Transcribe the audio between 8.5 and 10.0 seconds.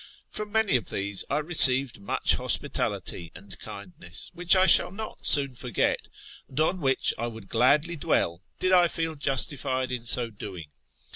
did I feel justified